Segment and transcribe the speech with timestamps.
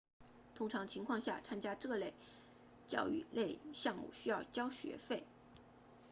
[0.55, 2.11] 通常情况下参加这些
[2.87, 5.27] 教育类项目需要交学费